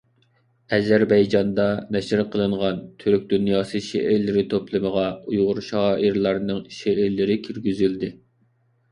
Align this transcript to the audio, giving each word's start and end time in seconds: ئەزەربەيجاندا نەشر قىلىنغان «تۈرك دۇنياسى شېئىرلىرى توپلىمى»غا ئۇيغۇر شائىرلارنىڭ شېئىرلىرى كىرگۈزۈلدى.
ئەزەربەيجاندا 0.75 1.65
نەشر 1.95 2.21
قىلىنغان 2.35 2.79
«تۈرك 3.03 3.27
دۇنياسى 3.33 3.81
شېئىرلىرى 3.87 4.43
توپلىمى»غا 4.53 5.03
ئۇيغۇر 5.33 5.61
شائىرلارنىڭ 5.67 6.63
شېئىرلىرى 6.79 7.37
كىرگۈزۈلدى. 7.49 8.11